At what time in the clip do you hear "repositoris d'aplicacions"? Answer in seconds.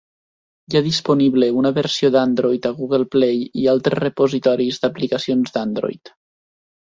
4.05-5.55